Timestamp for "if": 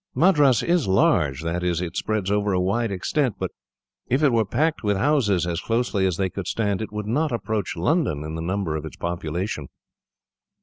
4.07-4.23